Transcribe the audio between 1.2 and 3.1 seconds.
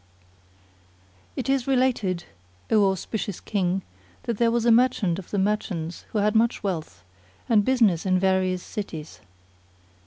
It is related, O